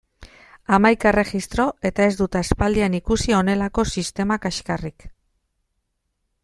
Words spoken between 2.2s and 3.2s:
dut aspaldian